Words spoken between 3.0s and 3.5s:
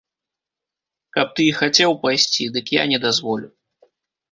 дазволю.